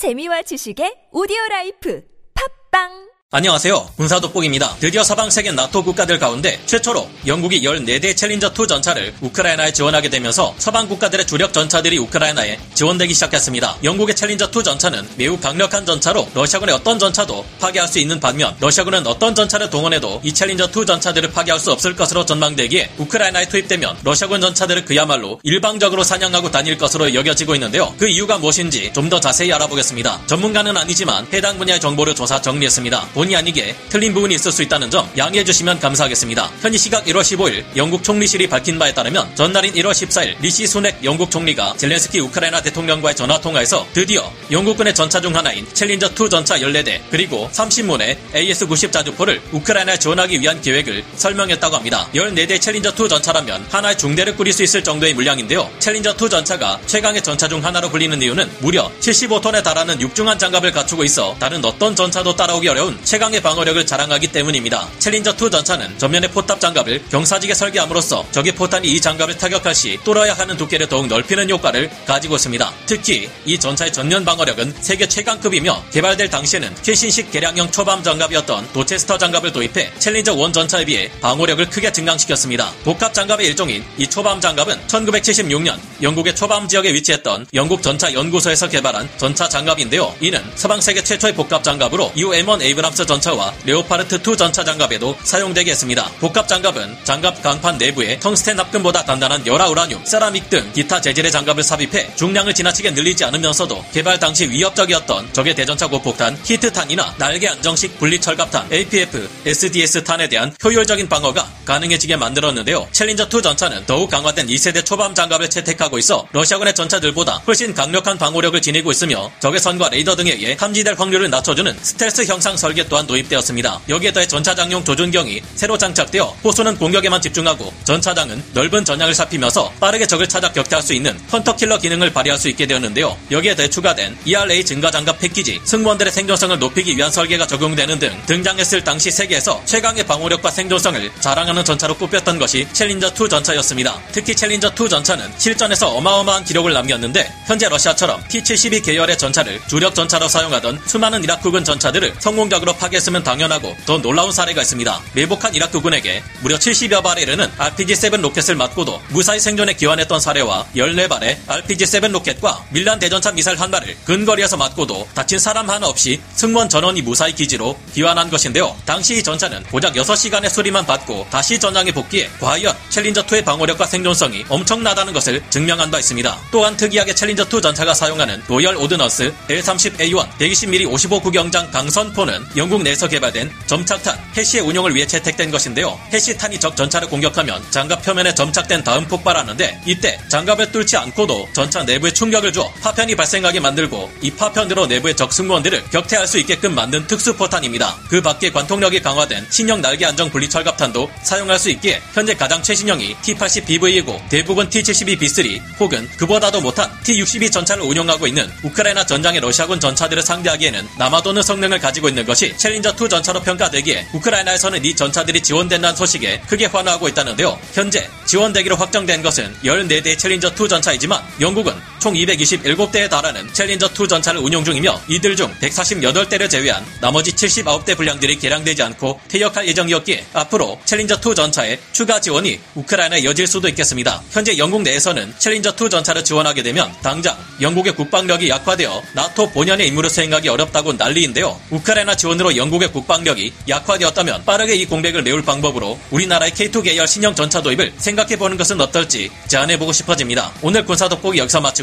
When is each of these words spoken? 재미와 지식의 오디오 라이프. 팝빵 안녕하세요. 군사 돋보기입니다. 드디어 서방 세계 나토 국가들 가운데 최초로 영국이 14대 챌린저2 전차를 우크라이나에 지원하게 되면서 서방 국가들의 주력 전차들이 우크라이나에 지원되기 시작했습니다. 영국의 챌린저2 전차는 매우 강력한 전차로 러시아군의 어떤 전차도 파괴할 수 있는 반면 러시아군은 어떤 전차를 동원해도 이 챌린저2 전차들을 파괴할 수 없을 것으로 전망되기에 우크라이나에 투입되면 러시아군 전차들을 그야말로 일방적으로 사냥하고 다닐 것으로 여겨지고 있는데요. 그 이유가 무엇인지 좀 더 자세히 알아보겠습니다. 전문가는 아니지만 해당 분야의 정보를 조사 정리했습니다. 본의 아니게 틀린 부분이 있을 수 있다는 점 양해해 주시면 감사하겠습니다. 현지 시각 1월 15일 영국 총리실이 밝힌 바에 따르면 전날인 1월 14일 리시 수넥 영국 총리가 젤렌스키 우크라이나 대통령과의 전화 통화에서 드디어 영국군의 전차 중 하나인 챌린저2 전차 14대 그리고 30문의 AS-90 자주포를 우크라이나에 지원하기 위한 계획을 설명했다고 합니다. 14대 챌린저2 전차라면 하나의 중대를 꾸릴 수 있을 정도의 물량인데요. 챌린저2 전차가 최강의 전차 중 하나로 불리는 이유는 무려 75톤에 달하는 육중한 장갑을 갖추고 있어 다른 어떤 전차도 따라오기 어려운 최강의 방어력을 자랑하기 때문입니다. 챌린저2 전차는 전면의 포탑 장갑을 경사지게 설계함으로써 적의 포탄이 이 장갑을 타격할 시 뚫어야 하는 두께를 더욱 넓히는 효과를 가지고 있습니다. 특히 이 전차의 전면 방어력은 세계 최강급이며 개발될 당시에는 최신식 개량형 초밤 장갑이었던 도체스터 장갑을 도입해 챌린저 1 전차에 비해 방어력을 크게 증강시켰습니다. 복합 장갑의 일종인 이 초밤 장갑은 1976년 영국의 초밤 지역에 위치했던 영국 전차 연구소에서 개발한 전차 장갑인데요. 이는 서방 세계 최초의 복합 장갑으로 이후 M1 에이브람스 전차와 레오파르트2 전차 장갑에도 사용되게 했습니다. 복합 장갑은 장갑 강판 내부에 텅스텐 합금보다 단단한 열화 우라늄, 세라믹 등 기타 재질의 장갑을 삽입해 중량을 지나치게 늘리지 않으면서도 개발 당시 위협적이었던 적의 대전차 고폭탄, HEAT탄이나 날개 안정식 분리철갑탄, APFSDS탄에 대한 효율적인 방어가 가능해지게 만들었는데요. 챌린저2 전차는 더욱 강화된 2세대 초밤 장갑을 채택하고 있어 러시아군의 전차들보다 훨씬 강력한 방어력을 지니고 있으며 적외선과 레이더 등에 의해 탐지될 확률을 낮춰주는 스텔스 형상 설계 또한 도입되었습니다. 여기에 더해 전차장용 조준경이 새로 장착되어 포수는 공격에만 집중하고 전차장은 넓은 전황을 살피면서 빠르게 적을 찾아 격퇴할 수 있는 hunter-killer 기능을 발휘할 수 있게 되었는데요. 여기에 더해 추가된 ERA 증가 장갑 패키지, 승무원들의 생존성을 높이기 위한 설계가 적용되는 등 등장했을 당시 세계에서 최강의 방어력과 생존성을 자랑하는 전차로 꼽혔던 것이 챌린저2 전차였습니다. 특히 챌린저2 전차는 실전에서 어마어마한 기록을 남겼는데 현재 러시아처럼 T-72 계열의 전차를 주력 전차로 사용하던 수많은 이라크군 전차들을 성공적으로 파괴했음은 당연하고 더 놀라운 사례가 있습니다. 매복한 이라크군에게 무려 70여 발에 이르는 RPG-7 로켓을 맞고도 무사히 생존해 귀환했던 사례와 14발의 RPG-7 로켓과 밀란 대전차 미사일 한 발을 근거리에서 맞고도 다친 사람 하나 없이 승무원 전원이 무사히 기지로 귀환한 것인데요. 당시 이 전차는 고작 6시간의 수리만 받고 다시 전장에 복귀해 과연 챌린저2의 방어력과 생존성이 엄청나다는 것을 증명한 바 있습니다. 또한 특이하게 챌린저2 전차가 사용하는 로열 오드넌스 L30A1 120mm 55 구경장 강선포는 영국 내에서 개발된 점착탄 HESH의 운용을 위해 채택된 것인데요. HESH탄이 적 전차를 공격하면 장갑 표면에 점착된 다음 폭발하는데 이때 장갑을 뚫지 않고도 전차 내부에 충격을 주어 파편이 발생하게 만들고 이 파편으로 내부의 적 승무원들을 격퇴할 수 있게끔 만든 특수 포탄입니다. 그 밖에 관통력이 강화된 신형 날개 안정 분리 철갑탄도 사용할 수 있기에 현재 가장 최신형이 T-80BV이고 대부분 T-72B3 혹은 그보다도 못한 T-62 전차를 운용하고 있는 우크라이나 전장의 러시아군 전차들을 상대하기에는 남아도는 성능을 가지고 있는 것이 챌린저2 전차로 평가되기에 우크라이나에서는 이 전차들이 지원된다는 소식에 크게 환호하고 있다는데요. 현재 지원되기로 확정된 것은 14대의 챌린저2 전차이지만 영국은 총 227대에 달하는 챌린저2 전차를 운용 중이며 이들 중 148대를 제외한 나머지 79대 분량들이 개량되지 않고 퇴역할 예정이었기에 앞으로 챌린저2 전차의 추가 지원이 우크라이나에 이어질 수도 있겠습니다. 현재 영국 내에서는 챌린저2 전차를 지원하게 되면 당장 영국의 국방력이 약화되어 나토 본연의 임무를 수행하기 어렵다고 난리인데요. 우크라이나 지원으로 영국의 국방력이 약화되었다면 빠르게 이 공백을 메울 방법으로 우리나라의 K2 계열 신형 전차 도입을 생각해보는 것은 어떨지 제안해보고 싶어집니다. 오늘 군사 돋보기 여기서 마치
재미와 0.00 0.40
지식의 0.48 1.12
오디오 1.12 1.36
라이프. 1.50 2.00
팝빵 2.32 3.09
안녕하세요. 3.32 3.90
군사 3.96 4.18
돋보기입니다. 4.18 4.74
드디어 4.80 5.04
서방 5.04 5.30
세계 5.30 5.52
나토 5.52 5.84
국가들 5.84 6.18
가운데 6.18 6.58
최초로 6.66 7.08
영국이 7.28 7.62
14대 7.62 8.12
챌린저2 8.16 8.66
전차를 8.66 9.14
우크라이나에 9.20 9.72
지원하게 9.72 10.08
되면서 10.08 10.52
서방 10.58 10.88
국가들의 10.88 11.28
주력 11.28 11.52
전차들이 11.52 11.96
우크라이나에 11.98 12.58
지원되기 12.74 13.14
시작했습니다. 13.14 13.76
영국의 13.84 14.16
챌린저2 14.16 14.64
전차는 14.64 15.08
매우 15.14 15.38
강력한 15.38 15.86
전차로 15.86 16.28
러시아군의 16.34 16.74
어떤 16.74 16.98
전차도 16.98 17.46
파괴할 17.60 17.86
수 17.86 18.00
있는 18.00 18.18
반면 18.18 18.56
러시아군은 18.58 19.06
어떤 19.06 19.36
전차를 19.36 19.70
동원해도 19.70 20.22
이 20.24 20.32
챌린저2 20.32 20.84
전차들을 20.88 21.30
파괴할 21.30 21.60
수 21.60 21.70
없을 21.70 21.94
것으로 21.94 22.26
전망되기에 22.26 22.94
우크라이나에 22.98 23.46
투입되면 23.48 23.98
러시아군 24.02 24.40
전차들을 24.40 24.84
그야말로 24.86 25.38
일방적으로 25.44 26.02
사냥하고 26.02 26.50
다닐 26.50 26.76
것으로 26.76 27.14
여겨지고 27.14 27.54
있는데요. 27.54 27.94
그 27.96 28.08
이유가 28.08 28.38
무엇인지 28.38 28.90
좀 28.92 29.08
더 29.10 29.18
자세히 29.20 29.52
알아보겠습니다. 29.52 30.20
전문가는 30.26 30.76
아니지만 30.76 31.26
해당 31.32 31.58
분야의 31.58 31.80
정보를 31.80 32.14
조사 32.16 32.40
정리했습니다. 32.40 33.08
본의 33.20 33.36
아니게 33.36 33.76
틀린 33.90 34.14
부분이 34.14 34.34
있을 34.36 34.50
수 34.50 34.62
있다는 34.62 34.90
점 34.90 35.06
양해해 35.18 35.44
주시면 35.44 35.78
감사하겠습니다. 35.78 36.50
현지 36.62 36.78
시각 36.78 37.04
1월 37.04 37.20
15일 37.20 37.64
영국 37.76 38.02
총리실이 38.02 38.48
밝힌 38.48 38.78
바에 38.78 38.94
따르면 38.94 39.34
전날인 39.34 39.74
1월 39.74 39.90
14일 39.90 40.40
리시 40.40 40.66
수넥 40.66 41.04
영국 41.04 41.30
총리가 41.30 41.74
젤렌스키 41.76 42.18
우크라이나 42.18 42.62
대통령과의 42.62 43.14
전화 43.14 43.38
통화에서 43.38 43.86
드디어 43.92 44.32
영국군의 44.50 44.94
전차 44.94 45.20
중 45.20 45.36
하나인 45.36 45.66
챌린저2 45.66 46.30
전차 46.30 46.56
14대 46.60 46.98
그리고 47.10 47.50
30문의 47.52 48.16
AS-90 48.32 48.90
자주포를 48.90 49.42
우크라이나에 49.52 49.98
지원하기 49.98 50.40
위한 50.40 50.62
계획을 50.62 51.04
설명했다고 51.16 51.76
합니다. 51.76 52.08
14대 52.14 52.58
챌린저2 52.58 53.10
전차라면 53.10 53.66
하나의 53.68 53.98
중대를 53.98 54.34
꾸릴 54.34 54.54
수 54.54 54.62
있을 54.62 54.82
정도의 54.82 55.12
물량인데요. 55.12 55.68
챌린저2 55.78 56.30
전차가 56.30 56.80
최강의 56.86 57.22
전차 57.22 57.48
중 57.48 57.62
하나로 57.62 57.90
불리는 57.90 58.22
이유는 58.22 58.50
무려 58.60 58.90
75톤에 59.00 59.62
달하는 59.62 60.00
육중한 60.00 60.38
장갑을 60.38 60.72
갖추고 60.72 61.04
있어 61.04 61.36
다른 61.38 61.62
어떤 61.62 61.94
전차도 61.94 62.34
따라오기 62.34 62.66
어려운 62.66 62.98
최강의 63.10 63.40
방어력을 63.40 63.84
자랑하기 63.86 64.28
때문입니다. 64.28 64.88
챌린저2 65.00 65.50
전차는 65.50 65.98
전면의 65.98 66.30
포탑 66.30 66.60
장갑을 66.60 67.02
경사지게 67.10 67.54
설계함으로써 67.54 68.24
적의 68.30 68.54
포탄이 68.54 68.86
이 68.86 69.00
장갑을 69.00 69.36
타격할 69.36 69.74
시 69.74 69.98
뚫어야 70.04 70.32
하는 70.32 70.56
두께를 70.56 70.86
더욱 70.86 71.08
넓히는 71.08 71.50
효과를 71.50 71.90
가지고 72.06 72.36
있습니다. 72.36 72.72
특히 72.86 73.28
이 73.44 73.58
전차의 73.58 73.92
전면 73.92 74.24
방어력은 74.24 74.74
세계 74.80 75.08
최강급이며 75.08 75.86
개발될 75.90 76.30
당시에는 76.30 76.72
최신식 76.82 77.32
개량형 77.32 77.72
초밤 77.72 78.04
장갑이었던 78.04 78.72
도체스터 78.72 79.18
장갑을 79.18 79.50
도입해 79.50 79.90
챌린저 79.98 80.36
1 80.36 80.52
전차에 80.52 80.84
비해 80.84 81.10
방어력을 81.20 81.68
크게 81.68 81.90
증강시켰습니다. 81.90 82.70
복합 82.84 83.12
장갑의 83.12 83.44
일종인 83.44 83.82
이 83.98 84.06
초밤 84.06 84.40
장갑은 84.40 84.86
1976년 84.86 85.80
영국의 86.00 86.36
초밤 86.36 86.68
지역에 86.68 86.94
위치했던 86.94 87.48
영국 87.54 87.82
전차 87.82 88.12
연구소에서 88.12 88.68
개발한 88.68 89.08
전차 89.16 89.48
장갑인데요. 89.48 90.14
이는 90.20 90.40
서방 90.54 90.80
세계 90.80 91.02
최초의 91.02 91.34
복합 91.34 91.64
장갑으로 91.64 92.12
이후 92.14 92.30
M1 92.30 92.62
에이브람스 92.62 92.99
전차와 93.06 93.54
레오파르트2 93.66 94.36
전차 94.36 94.64
장갑에도 94.64 95.16
사용되게 95.22 95.70
했습니다. 95.70 96.10
복합 96.20 96.46
장갑은 96.48 96.96
장갑 97.04 97.42
강판 97.42 97.78
내부에 97.78 98.18
텅스텐 98.20 98.58
합금보다 98.58 99.04
단단한 99.04 99.46
열화 99.46 99.68
우라늄, 99.68 100.04
세라믹 100.04 100.50
등 100.50 100.70
기타 100.72 101.00
재질의 101.00 101.30
장갑을 101.30 101.62
삽입해 101.62 102.14
중량을 102.16 102.54
지나치게 102.54 102.90
늘리지 102.90 103.24
않으면서도 103.24 103.84
개발 103.92 104.18
당시 104.18 104.48
위협적이었던 104.48 105.32
적의 105.32 105.54
대전차 105.54 105.86
고폭탄, 105.86 106.38
HEAT탄이나 106.44 107.14
날개 107.18 107.48
안정식 107.48 107.98
분리철갑탄, 107.98 108.72
APFSDS탄에 108.72 110.28
대한 110.28 110.54
효율적인 110.62 111.08
방어가 111.08 111.48
가능해지게 111.64 112.16
만들었는데요. 112.16 112.88
챌린저2 112.92 113.42
전차는 113.42 113.86
더욱 113.86 114.10
강화된 114.10 114.46
2세대 114.46 114.84
초밤 114.84 115.14
장갑을 115.14 115.50
채택하고 115.50 115.98
있어 115.98 116.26
러시아군의 116.32 116.74
전차들보다 116.74 117.42
훨씬 117.46 117.74
강력한 117.74 118.18
방어력을 118.18 118.60
지니고 118.60 118.90
있으며 118.90 119.30
적외선과 119.40 119.88
레이더 119.90 120.16
등에 120.16 120.32
의해 120.32 120.56
탐지될 120.56 120.94
확률을 120.98 121.30
낮춰주는 121.30 121.76
스텔스 121.80 122.24
형상 122.24 122.56
설계 122.56 122.86
또한 122.90 123.06
도입되었습니다. 123.06 123.80
여기에 123.88 124.12
더해 124.12 124.28
전차장용 124.28 124.84
조준경이 124.84 125.40
새로 125.54 125.78
장착되어 125.78 126.24
포수는 126.44 126.76
공격에만 126.76 127.22
집중하고 127.22 127.72
전차장은 127.84 128.42
넓은 128.52 128.84
전황을 128.84 129.14
살피면서 129.14 129.72
빠르게 129.80 130.06
적을 130.06 130.28
찾아 130.28 130.52
격퇴할 130.52 130.82
수 130.82 130.92
있는 130.92 131.18
hunter-killer 131.32 131.78
기능을 131.78 132.12
발휘할 132.12 132.38
수 132.38 132.48
있게 132.50 132.66
되었는데요. 132.66 133.16
여기에 133.30 133.54
더해 133.54 133.70
추가된 133.70 134.18
ERA 134.24 134.64
증가 134.64 134.90
장갑 134.90 135.18
패키지, 135.20 135.60
승무원들의 135.64 136.12
생존성을 136.12 136.58
높이기 136.58 136.96
위한 136.96 137.10
설계가 137.10 137.46
적용되는 137.46 137.98
등 137.98 138.22
등장했을 138.26 138.82
당시 138.84 139.10
세계에서 139.10 139.62
최강의 139.64 140.04
방어력과 140.04 140.50
생존성을 140.50 141.10
자랑하는 141.20 141.64
전차로 141.64 141.96
꼽혔던 141.96 142.38
것이 142.38 142.66
챌린저2 142.72 143.30
전차였습니다. 143.30 144.00
특히 144.12 144.34
챌린저2 144.34 144.90
전차는 144.90 145.30
실전에서 145.38 145.90
어마어마한 145.94 146.44
기록을 146.44 146.72
남겼는데 146.72 147.32
현재 147.46 147.68
러시아처럼 147.68 148.22
T-72 148.28 148.84
계열의 148.84 149.16
전차를 149.16 149.60
주력 149.68 149.94
전차로 149.94 150.26
사용하던 150.26 150.80
수많은 150.86 151.22
이라크군 151.22 151.64
전차들을 151.64 152.14
성공적으로 152.18 152.69
파괴했음은 152.76 153.22
당연하고 153.22 153.76
더 153.86 153.98
놀라운 153.98 154.32
사례가 154.32 154.62
있습니다. 154.62 155.00
매복한 155.14 155.54
이라크군에게 155.54 156.22
무려 156.40 156.56
70여 156.56 157.02
발에 157.02 157.22
이르는 157.22 157.50
RPG-7 157.56 158.20
로켓을 158.20 158.54
맞고도 158.56 159.00
무사히 159.08 159.40
생존해 159.40 159.74
귀환했던 159.74 160.20
사례와 160.20 160.66
14발의 160.76 161.36
RPG-7 161.46 162.10
로켓과 162.10 162.64
밀란 162.70 162.98
대전차 162.98 163.32
미사일 163.32 163.60
한 163.60 163.70
발을 163.70 163.96
근거리에서 164.04 164.56
맞고도 164.56 165.08
다친 165.14 165.38
사람 165.38 165.68
하나 165.68 165.86
없이 165.86 166.20
승무원 166.34 166.68
전원이 166.68 167.02
무사히 167.02 167.34
기지로 167.34 167.78
귀환한 167.94 168.30
것인데요. 168.30 168.76
당시 168.84 169.16
이 169.16 169.22
전차는 169.22 169.64
고작 169.64 169.94
6시간의 169.94 170.48
수리만 170.50 170.86
받고 170.86 171.26
다시 171.30 171.58
전장에 171.58 171.92
복귀해 171.92 172.28
과연 172.40 172.74
챌린저2의 172.90 173.44
방어력과 173.44 173.86
생존성이 173.86 174.44
엄청나다는 174.48 175.12
것을 175.12 175.42
증명한 175.50 175.90
바 175.90 175.98
있습니다. 175.98 176.38
또한 176.50 176.76
특이하게 176.76 177.12
챌린저2 177.12 177.62
전차가 177.62 177.94
사용하는 177.94 178.42
로열 178.48 178.76
오드넌스 178.76 179.32
L30A1 179.48 180.38
120mm 180.38 180.90
55 180.90 181.20
구경장 181.20 181.70
강선포는 181.70 182.46
영국 182.60 182.82
내에서 182.82 183.08
개발된 183.08 183.50
점착탄 183.64 184.18
HESH의 184.36 184.62
운용을 184.62 184.94
위해 184.94 185.06
채택된 185.06 185.50
것인데요. 185.50 185.98
HESH탄이 186.12 186.60
적 186.60 186.76
전차를 186.76 187.08
공격하면 187.08 187.64
장갑 187.70 188.02
표면에 188.02 188.34
점착된 188.34 188.84
다음 188.84 189.08
폭발하는데 189.08 189.80
이때 189.86 190.20
장갑을 190.28 190.70
뚫지 190.70 190.98
않고도 190.98 191.48
전차 191.54 191.82
내부에 191.84 192.10
충격을 192.10 192.52
주어 192.52 192.70
파편이 192.82 193.16
발생하게 193.16 193.60
만들고 193.60 194.12
이 194.20 194.30
파편으로 194.32 194.88
내부의 194.88 195.16
적 195.16 195.32
승무원들을 195.32 195.84
격퇴할 195.84 196.26
수 196.26 196.38
있게끔 196.38 196.74
만든 196.74 197.06
특수 197.06 197.34
포탄입니다. 197.34 197.96
그 198.10 198.20
밖에 198.20 198.52
관통력이 198.52 199.00
강화된 199.00 199.46
신형 199.48 199.80
날개 199.80 200.04
안정 200.04 200.28
분리 200.28 200.46
철갑탄도 200.46 201.10
사용할 201.22 201.58
수 201.58 201.70
있기에 201.70 202.02
현재 202.12 202.34
가장 202.34 202.62
최신형이 202.62 203.16
T-80BV이고 203.22 204.28
대부분 204.28 204.68
T-72B3 204.68 205.80
혹은 205.80 206.06
그보다도 206.18 206.60
못한 206.60 206.90
T-62 207.04 207.50
전차를 207.50 207.84
운용하고 207.84 208.26
있는 208.26 208.52
우크라이나 208.64 209.06
전장의 209.06 209.40
러시아군 209.40 209.80
전차들을 209.80 210.22
상대하기에는 210.22 210.88
남아도는 210.98 211.42
성능을 211.42 211.78
가지고 211.78 212.10
있는 212.10 212.26
것이 212.26 212.49
챌린저2 212.56 213.10
전차로 213.10 213.42
평가되기에 213.42 214.08
우크라이나에서는 214.12 214.84
이 214.84 214.94
전차들이 214.94 215.40
지원된다는 215.40 215.96
소식에 215.96 216.40
크게 216.48 216.66
환호하고 216.66 217.08
있다는데요. 217.08 217.58
현재 217.72 218.08
지원되기로 218.26 218.76
확정된 218.76 219.22
것은 219.22 219.54
14대의 219.64 220.16
챌린저2 220.16 220.68
전차이지만 220.68 221.22
영국은 221.40 221.74
총 222.00 222.14
227대에 222.14 223.10
달하는 223.10 223.46
챌린저2 223.52 224.08
전차를 224.08 224.40
운용 224.40 224.64
중이며 224.64 225.02
이들 225.06 225.36
중 225.36 225.54
148대를 225.60 226.48
제외한 226.48 226.82
나머지 227.00 227.30
79대 227.32 227.94
분량들이 227.94 228.38
개량되지 228.38 228.82
않고 228.82 229.20
퇴역할 229.28 229.68
예정이었기에 229.68 230.26
앞으로 230.32 230.80
챌린저2 230.86 231.36
전차의 231.36 231.78
추가 231.92 232.18
지원이 232.18 232.58
우크라이나에 232.74 233.20
이어질 233.20 233.46
수도 233.46 233.68
있겠습니다. 233.68 234.22
현재 234.30 234.56
영국 234.56 234.80
내에서는 234.80 235.34
챌린저2 235.38 235.90
전차를 235.90 236.24
지원하게 236.24 236.62
되면 236.62 236.90
당장 237.02 237.36
영국의 237.60 237.94
국방력이 237.94 238.48
약화되어 238.48 239.02
나토 239.14 239.50
본연의 239.50 239.88
임무를 239.88 240.08
수행하기 240.08 240.48
어렵다고 240.48 240.94
난리인데요. 240.94 241.60
우크라이나 241.68 242.16
지원으로 242.16 242.56
영국의 242.56 242.92
국방력이 242.92 243.52
약화되었다면 243.68 244.46
빠르게 244.46 244.74
이 244.74 244.86
공백을 244.86 245.22
메울 245.22 245.42
방법으로 245.42 246.00
우리나라의 246.10 246.52
K2 246.52 246.82
계열 246.82 247.06
신형 247.06 247.34
전차 247.34 247.60
도입을 247.60 247.92
생각해보는 247.98 248.56
것은 248.56 248.80
어떨지 248.80 249.30
제안해보고 249.48 249.92
싶어집니다. 249.92 250.50
오늘 250.62 250.86
군사 250.86 251.06
돋보기 251.06 251.38
여기서 251.38 251.60
마치 251.60 251.82